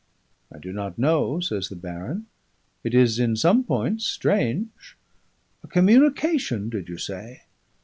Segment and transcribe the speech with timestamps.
[0.51, 2.25] 'I do not know,' says the baron.
[2.83, 4.97] 'It is in some points strange.
[5.63, 7.41] A communication, did you say!